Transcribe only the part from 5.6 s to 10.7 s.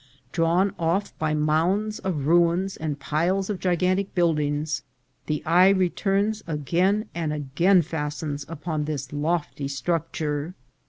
returns and again fastens upon this lofty structure.